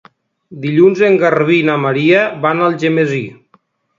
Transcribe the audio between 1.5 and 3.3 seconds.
i na Maria van a Algemesí.